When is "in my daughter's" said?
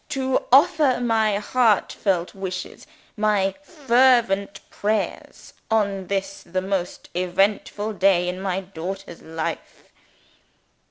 8.27-9.21